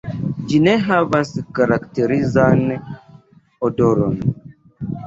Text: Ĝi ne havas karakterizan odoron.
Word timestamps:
Ĝi 0.51 0.61
ne 0.67 0.73
havas 0.87 1.29
karakterizan 1.59 2.65
odoron. 3.71 4.21